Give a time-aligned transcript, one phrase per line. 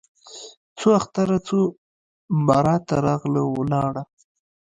[0.77, 1.59] څو اختره څو
[2.47, 4.03] براته راغله ولاړه